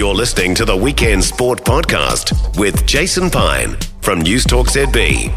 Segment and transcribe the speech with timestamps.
[0.00, 5.30] You're listening to the Weekend Sport Podcast with Jason Pine from News Talk ZB.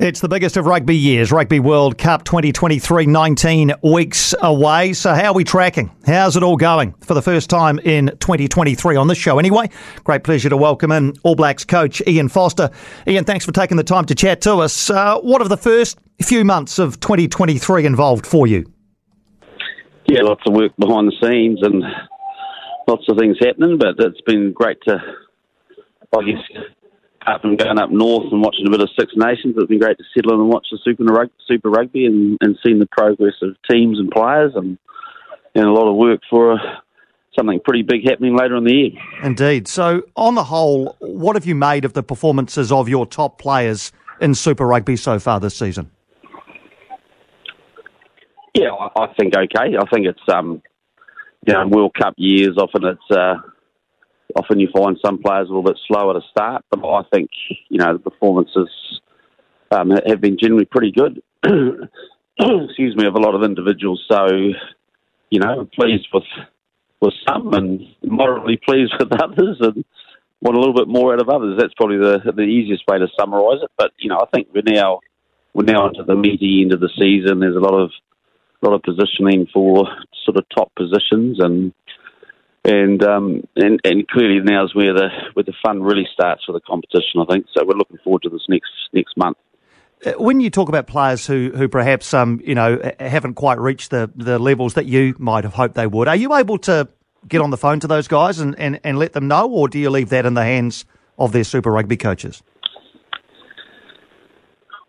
[0.00, 4.92] It's the biggest of rugby years, Rugby World Cup 2023, 19 weeks away.
[4.92, 5.92] So, how are we tracking?
[6.04, 9.38] How's it all going for the first time in 2023 on this show?
[9.38, 9.70] Anyway,
[10.02, 12.70] great pleasure to welcome in All Blacks coach Ian Foster.
[13.06, 14.90] Ian, thanks for taking the time to chat to us.
[14.90, 18.64] Uh, what have the first few months of 2023 involved for you?
[20.06, 21.84] Yeah, lots of work behind the scenes and
[22.86, 24.98] lots of things happening, but it's been great to,
[26.16, 26.62] I guess,
[27.20, 29.98] apart from going up north and watching a bit of Six Nations, it's been great
[29.98, 33.34] to settle in and watch the Super, rug, Super Rugby and, and seeing the progress
[33.42, 34.78] of teams and players and,
[35.54, 36.58] and a lot of work for uh,
[37.36, 38.90] something pretty big happening later in the year.
[39.22, 39.68] Indeed.
[39.68, 43.92] So, on the whole, what have you made of the performances of your top players
[44.20, 45.90] in Super Rugby so far this season?
[48.54, 49.76] Yeah, I think okay.
[49.76, 50.62] I think it's um,
[51.46, 53.36] you know, World Cup years often it's uh,
[54.34, 57.30] often you find some players a little bit slower to start, but I think
[57.68, 58.68] you know the performances
[59.70, 61.22] um, have been generally pretty good.
[62.38, 64.04] Excuse me, of a lot of individuals.
[64.10, 64.26] So
[65.30, 66.24] you know, pleased with
[67.00, 69.84] with some and moderately pleased with others, and
[70.40, 71.58] want a little bit more out of others.
[71.58, 73.70] That's probably the the easiest way to summarise it.
[73.78, 75.00] But you know, I think we're now
[75.54, 77.40] we're now into the meaty end of the season.
[77.40, 77.90] There's a lot of
[78.62, 79.88] a lot of positioning for
[80.26, 81.72] sort of top positions and
[82.64, 86.52] and um, and, and clearly now is where the where the fun really starts for
[86.52, 87.20] the competition.
[87.20, 87.64] I think so.
[87.64, 89.38] We're looking forward to this next next month.
[90.04, 93.90] Uh, when you talk about players who who perhaps um you know haven't quite reached
[93.90, 96.88] the the levels that you might have hoped they would, are you able to
[97.28, 99.78] get on the phone to those guys and, and, and let them know, or do
[99.78, 100.84] you leave that in the hands
[101.18, 102.42] of their Super Rugby coaches?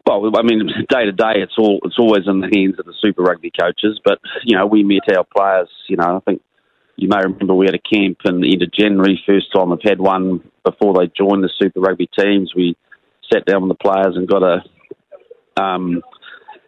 [0.08, 2.94] Well, I mean, day to day, it's all it's always in the hands of the
[3.02, 4.00] Super Rugby coaches.
[4.06, 5.68] But you know, we met our players.
[5.90, 6.42] You know, I think
[6.96, 9.22] you may remember we had a camp in the end of January.
[9.28, 12.54] First time I've had one before they joined the Super Rugby teams.
[12.56, 12.78] We
[13.34, 16.02] sat down with the players and got a um,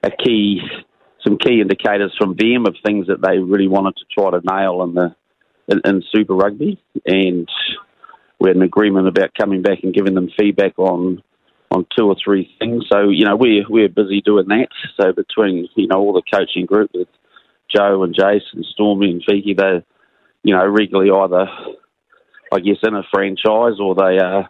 [0.03, 0.59] a key
[1.23, 4.83] some key indicators from them of things that they really wanted to try to nail
[4.83, 5.15] in the
[5.69, 7.47] in, in Super Rugby, and
[8.37, 11.23] we had an agreement about coming back and giving them feedback on
[11.71, 12.85] on two or three things.
[12.91, 14.69] So you know we're we're busy doing that.
[14.99, 17.07] So between you know all the coaching group with
[17.73, 19.85] Joe and Jason, Stormy and Fiki, they
[20.43, 21.47] you know regularly either
[22.51, 24.43] I guess in a franchise or they uh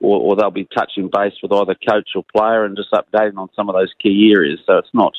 [0.00, 3.48] or, or they'll be touching base with either coach or player and just updating on
[3.54, 4.58] some of those key areas.
[4.66, 5.14] So it's not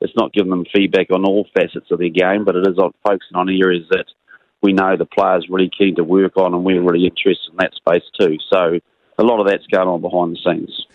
[0.00, 2.92] it's not giving them feedback on all facets of their game, but it is on
[3.02, 4.06] focusing on areas that
[4.62, 7.74] we know the players really keen to work on, and we're really interested in that
[7.74, 8.36] space too.
[8.50, 8.80] So
[9.20, 10.86] a lot of that's going on behind the scenes.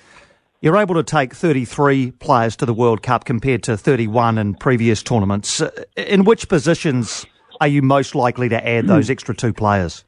[0.61, 5.03] You're able to take 33 players to the World Cup compared to 31 in previous
[5.03, 5.61] tournaments.
[5.61, 7.25] Uh, in which positions
[7.61, 10.03] are you most likely to add those extra two players?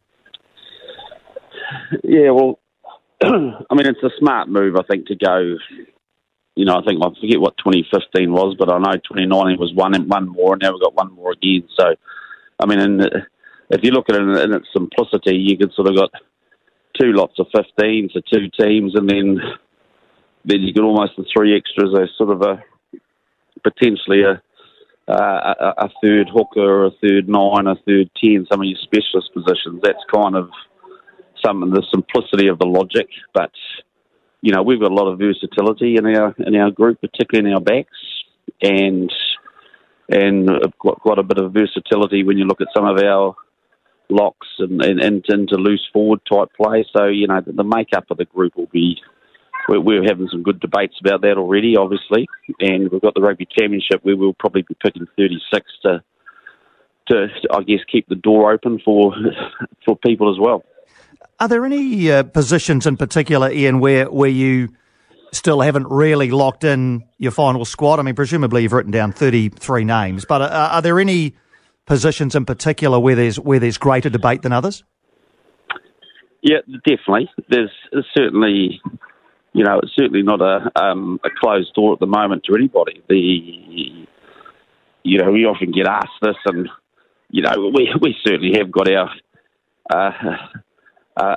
[2.03, 2.59] Yeah, well,
[3.21, 5.57] I mean, it's a smart move, I think, to go.
[6.55, 9.93] You know, I think I forget what 2015 was, but I know 2019 was one
[9.93, 11.67] and one more, and now we've got one more again.
[11.79, 11.93] So,
[12.59, 13.01] I mean, in,
[13.69, 16.09] if you look at it in, in its simplicity, you could sort of got
[16.99, 19.39] two lots of 15, so two teams, and then
[20.45, 22.63] then you get almost the three extras as sort of a
[23.63, 24.41] potentially a,
[25.11, 29.81] a, a third hooker, a third nine, a third ten, some of your specialist positions.
[29.83, 30.49] That's kind of
[31.45, 33.51] some of the simplicity of the logic, but
[34.41, 37.55] you know we've got a lot of versatility in our in our group, particularly in
[37.55, 37.97] our backs,
[38.61, 39.11] and
[40.09, 43.35] and uh, quite, quite a bit of versatility when you look at some of our
[44.09, 46.85] locks and, and, and into loose forward type play.
[46.95, 48.97] So, you know, the, the makeup of the group will be.
[49.69, 52.25] We're, we're, having some good debates about that already, obviously,
[52.61, 56.03] and we've got the rugby championship where we'll probably be picking 36 to,
[57.09, 59.13] to I guess, keep the door open for
[59.85, 60.63] for people as well.
[61.39, 64.69] Are there any uh, positions in particular, Ian, where where you
[65.33, 67.99] still haven't really locked in your final squad?
[67.99, 71.35] I mean, presumably you've written down 33 names, but are, are there any
[71.87, 74.83] positions in particular where there's where there's greater debate than others?
[76.43, 77.29] Yeah, definitely.
[77.49, 77.71] There's,
[78.15, 78.79] certainly,
[79.53, 83.01] you know, it's certainly not a um, a closed door at the moment to anybody.
[83.09, 84.05] The,
[85.03, 86.69] you know, we often get asked this, and
[87.31, 89.09] you know, we we certainly have got our
[89.89, 90.11] uh,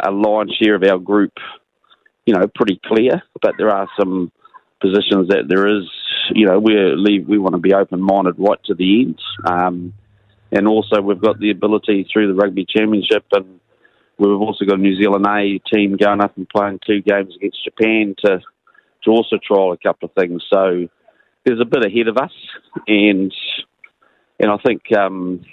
[0.06, 1.32] a lion's share of our group,
[2.26, 3.22] you know, pretty clear.
[3.40, 4.30] But there are some
[4.80, 5.84] positions that there is,
[6.34, 9.18] you know, we we want to be open minded right to the end.
[9.46, 9.94] Um,
[10.52, 13.60] and also we've got the ability through the rugby championship, and
[14.18, 17.64] we've also got a New Zealand A team going up and playing two games against
[17.64, 18.40] Japan to
[19.04, 20.44] to also trial a couple of things.
[20.52, 20.88] So
[21.44, 22.32] there's a bit ahead of us,
[22.86, 23.32] and
[24.38, 25.44] and I think um,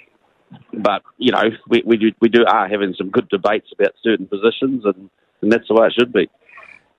[0.72, 4.26] but you know, we we do, we do are having some good debates about certain
[4.26, 5.10] positions, and,
[5.42, 6.28] and that's the way it should be.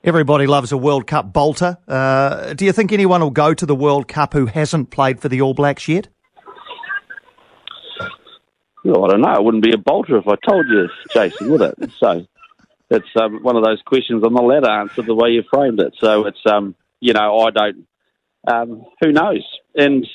[0.04, 1.78] Everybody loves a World Cup bolter.
[1.88, 5.28] Uh, do you think anyone will go to the World Cup who hasn't played for
[5.28, 6.08] the All Blacks yet?
[8.84, 9.34] Well, I don't know.
[9.34, 11.92] It wouldn't be a bolter if I told you, Jason, would it?
[12.00, 12.26] So
[12.90, 15.80] it's um, one of those questions I'm not allowed to answer the way you framed
[15.80, 15.96] it.
[16.00, 17.88] So it's, um, you know, I don't.
[18.48, 19.46] Um, who knows?
[19.76, 20.08] And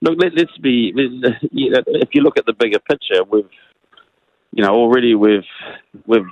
[0.00, 0.92] look, let, us be.
[1.52, 3.48] you know, If you look at the bigger picture, we've,
[4.52, 5.44] you know, already we've
[6.06, 6.22] we've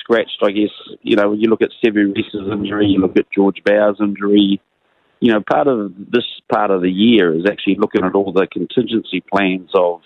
[0.00, 0.38] scratched.
[0.42, 0.70] I guess
[1.02, 4.60] you know, when you look at Sevu Reece's injury, you look at George Bower's injury.
[5.20, 8.46] You know, part of this part of the year is actually looking at all the
[8.46, 10.00] contingency plans of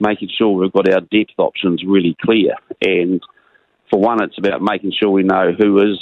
[0.00, 2.54] making sure we've got our depth options really clear.
[2.82, 3.20] And
[3.90, 5.98] for one, it's about making sure we know who is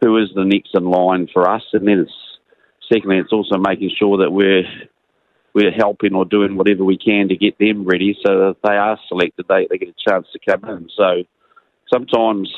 [0.00, 2.12] who is the next in line for us, and then it's
[2.92, 4.64] secondly, it's also making sure that we're
[5.54, 8.98] we're helping or doing whatever we can to get them ready so that they are
[9.08, 10.86] selected, they, they get a chance to come in.
[10.94, 11.22] So
[11.90, 12.52] sometimes,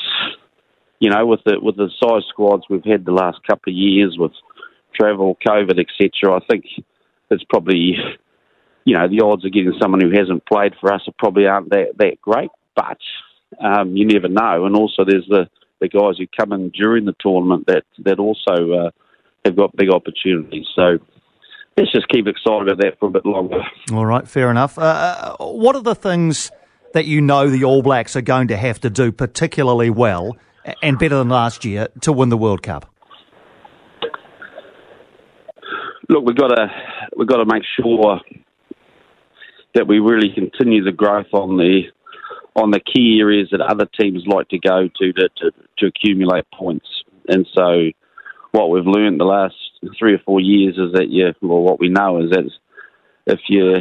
[0.98, 4.16] you know, with the with the size squads we've had the last couple of years
[4.18, 4.32] with
[4.98, 6.64] travel, COVID, etc., I think
[7.30, 7.94] it's probably
[8.88, 11.68] you know, the odds of getting someone who hasn't played for us are probably aren't
[11.68, 12.96] that, that great, but
[13.62, 14.64] um, you never know.
[14.64, 15.46] And also, there's the,
[15.78, 18.90] the guys who come in during the tournament that, that also uh,
[19.44, 20.64] have got big opportunities.
[20.74, 20.96] So
[21.76, 23.60] let's just keep excited about that for a bit longer.
[23.92, 24.78] All right, fair enough.
[24.78, 26.50] Uh, uh what are the things
[26.94, 30.34] that you know the All Blacks are going to have to do particularly well
[30.82, 32.90] and better than last year to win the World Cup?
[36.08, 36.68] Look, we've got to
[37.18, 38.22] we've got to make sure
[39.74, 41.82] that we really continue the growth on the
[42.56, 46.44] on the key areas that other teams like to go to to, to, to accumulate
[46.52, 46.86] points.
[47.28, 47.90] And so,
[48.52, 49.54] what we've learned the last
[49.98, 52.50] three or four years is that you, well, what we know is that
[53.26, 53.76] if you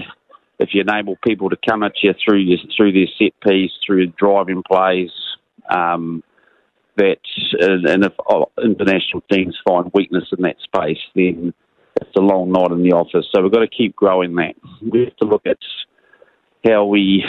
[0.59, 4.07] if you enable people to come at you through your, through their set piece, through
[4.07, 5.11] driving plays,
[5.69, 6.23] um,
[6.97, 7.17] that
[7.59, 11.53] and if oh, international teams find weakness in that space, then
[12.01, 13.25] it's a long night in the office.
[13.33, 14.55] So we've got to keep growing that.
[14.81, 15.57] We have to look at
[16.65, 17.23] how we,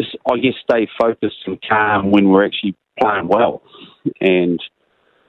[0.00, 3.62] I guess, stay focused and calm when we're actually playing well.
[4.20, 4.60] And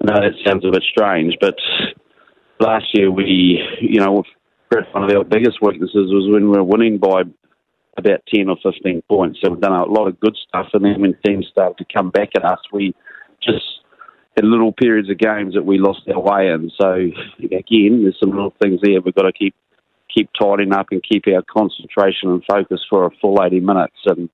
[0.02, 1.56] I know that sounds a bit strange, but
[2.60, 4.24] last year we, you know,
[4.92, 7.22] one of our biggest weaknesses was when we were winning by
[7.98, 9.40] about 10 or 15 points.
[9.42, 12.10] So we've done a lot of good stuff, and then when teams started to come
[12.10, 12.94] back at us, we
[13.42, 13.64] just
[14.38, 16.72] in little periods of games that we lost our way in.
[16.80, 16.94] So
[17.44, 19.56] again, there's some little things there we've got to keep
[20.16, 24.30] keep tidying up and keep our concentration and focus for a full 80 minutes, and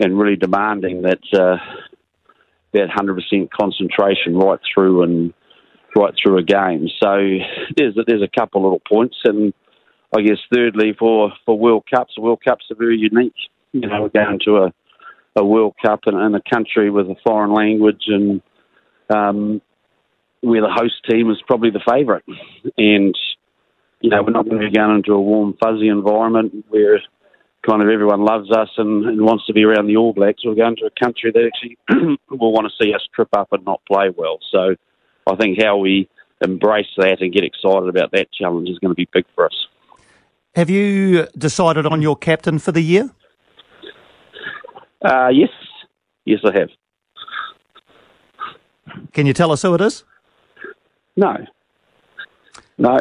[0.00, 1.56] and really demanding that uh,
[2.72, 5.32] that 100% concentration right through and
[5.96, 6.88] right through a game.
[7.02, 7.16] So
[7.76, 9.52] there's a, there's a couple little points, and
[10.16, 13.34] I guess thirdly for for World Cups, World Cups are very unique.
[13.72, 14.72] You know, we're going to a
[15.36, 18.42] a World Cup in, in a country with a foreign language and
[19.08, 19.60] um,
[20.40, 22.24] where the host team is probably the favourite.
[22.76, 23.16] And,
[24.00, 27.00] you know, we're not going to be going into a warm, fuzzy environment where
[27.68, 30.44] kind of everyone loves us and, and wants to be around the All Blacks.
[30.44, 31.78] We're going to a country that actually
[32.30, 34.38] will want to see us trip up and not play well.
[34.50, 34.76] So
[35.26, 36.08] I think how we
[36.40, 39.66] embrace that and get excited about that challenge is going to be big for us.
[40.54, 43.10] Have you decided on your captain for the year?
[45.04, 45.50] Uh, yes,
[46.24, 46.70] yes, I have.
[49.12, 50.04] Can you tell us who it is?
[51.16, 51.36] No,
[52.76, 52.98] no,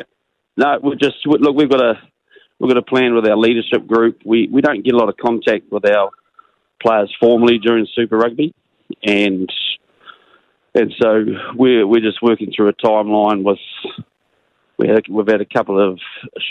[0.56, 0.80] no.
[0.82, 1.56] We're just look.
[1.56, 1.94] We've got a
[2.60, 4.22] we've got a plan with our leadership group.
[4.26, 6.10] We we don't get a lot of contact with our
[6.82, 8.54] players formally during Super Rugby,
[9.04, 9.52] and
[10.74, 11.26] and so
[11.56, 13.60] we're we're just working through a timeline with.
[14.80, 16.00] We had, we've had a couple of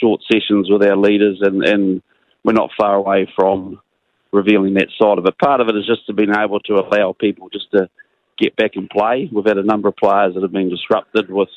[0.00, 2.02] short sessions with our leaders, and, and
[2.43, 3.81] we're not far away from
[4.33, 5.38] revealing that side of it.
[5.38, 7.88] Part of it is just to being able to allow people just to
[8.38, 9.28] get back and play.
[9.33, 11.49] We've had a number of players that have been disrupted with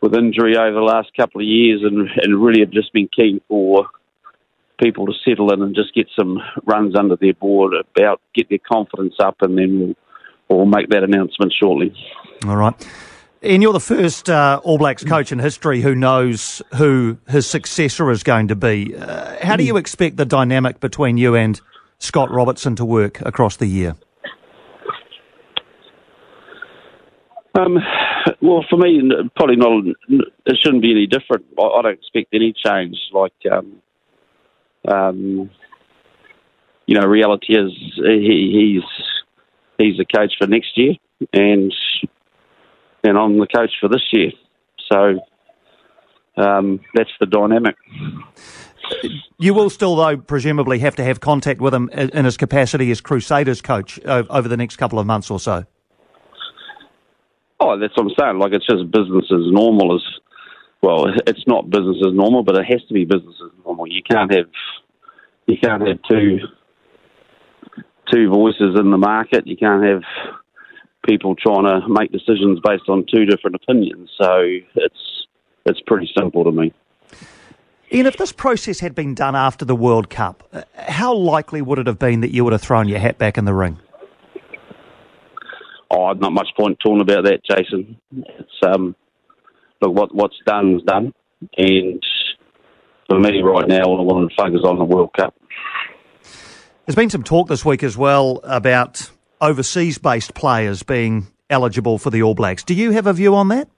[0.00, 3.40] with injury over the last couple of years, and, and really have just been keen
[3.46, 3.86] for
[4.82, 8.58] people to settle in and just get some runs under their board about get their
[8.58, 9.94] confidence up, and then
[10.48, 11.94] we'll, we'll make that announcement shortly.
[12.46, 12.74] All right.
[13.42, 18.10] And you're the first uh, All Blacks coach in history who knows who his successor
[18.10, 18.94] is going to be.
[18.94, 21.60] Uh, how do you expect the dynamic between you and
[21.98, 23.96] Scott Robertson to work across the year?
[27.54, 27.78] Um,
[28.40, 29.02] well, for me,
[29.36, 29.84] probably not.
[30.08, 31.44] It shouldn't be any different.
[31.58, 32.96] I, I don't expect any change.
[33.12, 33.82] Like, um,
[34.88, 35.50] um,
[36.86, 39.06] you know, reality is he, he's
[39.78, 40.94] he's the coach for next year,
[41.32, 41.72] and
[43.04, 44.32] and I'm the coach for this year.
[44.90, 45.20] So
[46.36, 47.76] um, that's the dynamic.
[49.38, 53.00] You will still, though, presumably have to have contact with him in his capacity as
[53.00, 55.64] Crusaders coach over the next couple of months or so.
[57.62, 58.38] Oh, that's what I'm saying.
[58.40, 60.02] Like it's just business as normal as
[60.82, 61.06] well.
[61.28, 63.86] It's not business as normal, but it has to be business as normal.
[63.86, 64.50] You can't have
[65.46, 66.38] you can't have two
[68.12, 69.46] two voices in the market.
[69.46, 70.02] You can't have
[71.06, 74.10] people trying to make decisions based on two different opinions.
[74.20, 74.40] So
[74.74, 75.26] it's
[75.64, 76.72] it's pretty simple to me.
[77.92, 81.78] Ian, if this process had been done after the World Cup, uh, how likely would
[81.78, 83.78] it have been that you would have thrown your hat back in the ring?
[85.94, 87.98] Oh, not much point talking about that, Jason.
[88.16, 88.96] It's um,
[89.82, 91.12] look what what's done is done,
[91.58, 92.02] and
[93.08, 95.34] for me right now, all I want to focus on the World Cup.
[96.86, 102.22] There's been some talk this week as well about overseas-based players being eligible for the
[102.22, 102.64] All Blacks.
[102.64, 103.68] Do you have a view on that?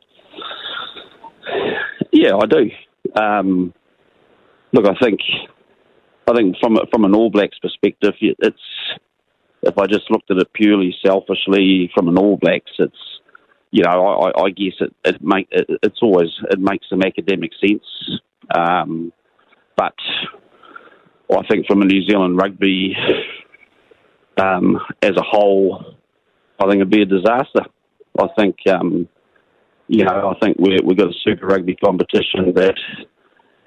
[2.12, 2.70] Yeah, I do.
[3.20, 3.74] Um,
[4.72, 5.20] look, I think,
[6.28, 8.56] I think from from an All Blacks perspective, it's
[9.66, 12.96] if I just looked at it purely selfishly from an All Blacks, it's
[13.70, 17.52] you know I, I guess it it make it, it's always it makes some academic
[17.60, 18.20] sense,
[18.54, 19.12] um,
[19.76, 19.94] but
[21.30, 22.96] I think from a New Zealand rugby
[24.40, 25.96] um, as a whole,
[26.58, 27.62] I think it'd be a disaster.
[28.18, 29.08] I think um,
[29.88, 32.76] you know I think we we've got a Super Rugby competition that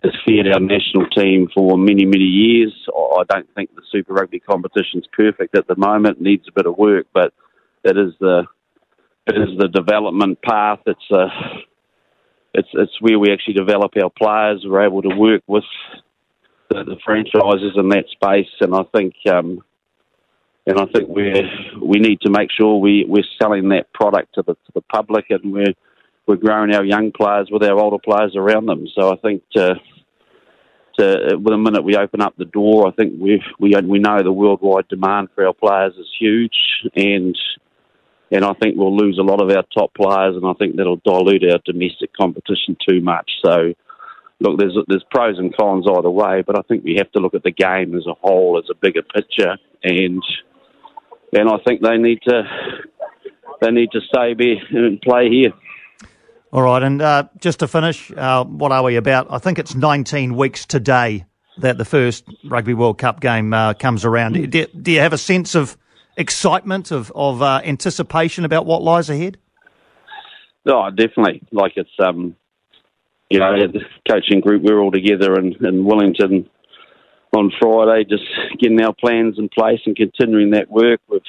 [0.04, 2.74] has fed our national team for many, many years.
[2.96, 6.78] I don't think the Super Rugby competition's perfect at the moment; needs a bit of
[6.78, 7.34] work, but
[7.84, 8.46] it is the
[9.26, 10.80] it is the development path.
[10.86, 11.28] It's a
[12.54, 14.64] it's it's where we actually develop our players.
[14.66, 15.66] We're able to work with
[16.70, 19.64] the, the franchises in that space, and I think um,
[20.66, 21.34] and I think we
[21.82, 25.26] we need to make sure we we're selling that product to the to the public,
[25.30, 25.74] and we're
[26.28, 28.86] we're growing our young players with our older players around them.
[28.94, 29.76] So I think to,
[31.00, 34.32] to the minute we open up the door, I think we we we know the
[34.32, 36.58] worldwide demand for our players is huge,
[36.96, 37.36] and
[38.30, 41.02] and I think we'll lose a lot of our top players, and I think that'll
[41.06, 43.32] dilute our domestic competition too much.
[43.44, 43.74] So.
[44.40, 47.34] Look, there's there's pros and cons either way, but I think we have to look
[47.34, 50.22] at the game as a whole, as a bigger picture, and
[51.34, 52.44] and I think they need to
[53.62, 55.54] they need to stay be and play here.
[56.58, 59.28] All right, and uh, just to finish, uh, what are we about?
[59.30, 61.26] I think it's 19 weeks today
[61.60, 64.34] that the first Rugby World Cup game uh, comes around.
[64.50, 65.78] Do, do, you have a sense of
[66.18, 69.38] excitement, of, of uh, anticipation about what lies ahead?
[70.66, 71.44] Oh, definitely.
[71.52, 72.36] Like it's, um,
[73.30, 76.50] you know, the coaching group, we're all together in, in Wellington
[77.36, 78.24] on Friday, just
[78.60, 81.02] getting our plans in place and continuing that work.
[81.08, 81.22] We've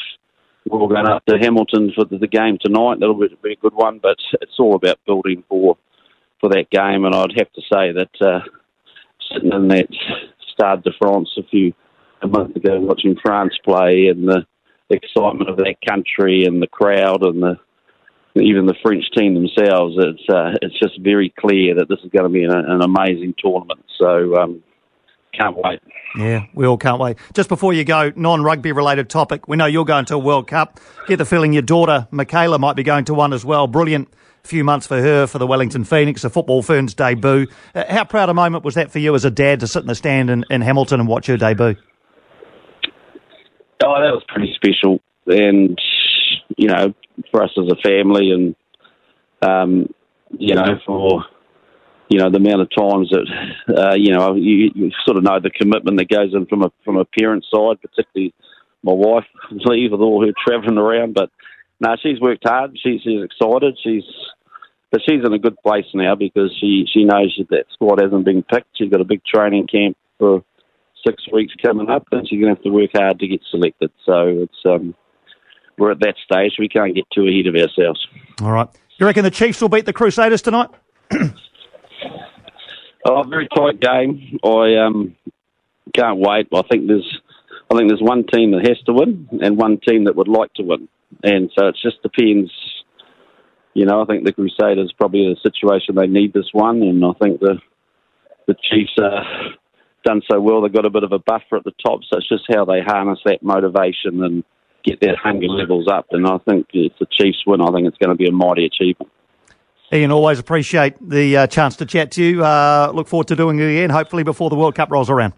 [0.71, 3.01] we're all going up to Hamilton for the, game tonight.
[3.01, 5.77] That'll be, be, a good one, but it's all about building for
[6.41, 7.05] for that game.
[7.05, 8.41] And I'd have to say that uh,
[9.33, 9.89] sitting in that
[10.53, 11.73] Stade de France a few
[12.23, 14.47] a month ago, watching France play, and the
[14.91, 17.57] excitement of that country and the crowd and the
[18.37, 22.25] even the French team themselves, it's uh, it's just very clear that this is going
[22.25, 23.85] to be an, an amazing tournament.
[23.99, 24.63] So um,
[25.33, 25.81] can't wait.
[26.17, 27.17] Yeah, we all can't wait.
[27.35, 29.47] Just before you go, non rugby related topic.
[29.47, 30.81] We know you're going to a World Cup.
[31.07, 33.67] Get the feeling your daughter, Michaela, might be going to one as well.
[33.67, 34.09] Brilliant
[34.45, 37.47] few months for her for the Wellington Phoenix, a football Ferns debut.
[37.75, 39.87] Uh, how proud a moment was that for you as a dad to sit in
[39.87, 41.77] the stand in, in Hamilton and watch her debut?
[43.85, 45.01] Oh, that was pretty special.
[45.27, 45.79] And,
[46.57, 46.95] you know,
[47.31, 48.57] for us as a family and,
[49.43, 49.93] um,
[50.39, 51.25] you know, for
[52.09, 53.27] you know the amount of times that
[53.77, 56.73] uh, you know you, you, sort of know the commitment that goes in from a
[56.85, 58.35] from a parent's side, particularly
[58.83, 61.15] my wife, leave with all her travelling around.
[61.15, 61.31] But
[61.81, 62.79] no, she's worked hard.
[62.83, 63.79] She, she's excited.
[63.83, 64.05] She's
[64.91, 68.43] but she's in a good place now because she she knows that squad hasn't been
[68.43, 68.77] picked.
[68.77, 70.43] She's got a big training camp for
[71.07, 73.91] six weeks coming up, and she's going to have to work hard to get selected.
[74.07, 74.95] So it's um,
[75.77, 76.53] we're at that stage.
[76.59, 78.07] We can't get too ahead of ourselves.
[78.41, 78.69] All right.
[78.99, 80.71] You reckon the Chiefs will beat the Crusaders tonight?
[83.11, 84.39] Oh, very tight game.
[84.45, 85.17] I um,
[85.95, 86.49] can't wait.
[86.55, 87.21] I think there's,
[87.71, 90.53] I think there's one team that has to win and one team that would like
[90.55, 90.89] to win,
[91.23, 92.53] and so it just depends.
[93.73, 97.03] You know, I think the Crusaders probably in a situation they need this one, and
[97.03, 97.59] I think the
[98.47, 99.25] the Chiefs are
[100.05, 100.61] done so well.
[100.61, 102.81] They've got a bit of a buffer at the top, so it's just how they
[102.85, 104.45] harness that motivation and
[104.85, 106.07] get their hunger levels up.
[106.11, 108.67] And I think if the Chiefs win, I think it's going to be a mighty
[108.67, 109.13] achievement.
[109.93, 112.45] Ian, always appreciate the uh, chance to chat to you.
[112.45, 115.33] Uh, look forward to doing it again, hopefully before the World Cup rolls around.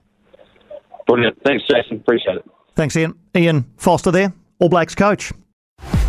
[1.07, 1.39] Brilliant.
[1.45, 1.99] Thanks, Jason.
[1.99, 2.45] Appreciate it.
[2.75, 3.19] Thanks, Ian.
[3.37, 5.33] Ian Foster there, All Blacks coach.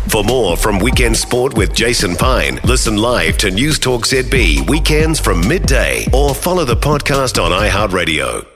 [0.08, 5.18] For more from Weekend Sport with Jason Pine, listen live to News Talk ZB weekends
[5.18, 8.51] from midday or follow the podcast on iHeartRadio.